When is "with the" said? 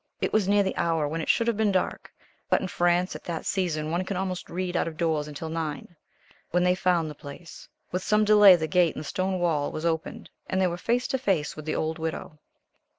11.55-11.75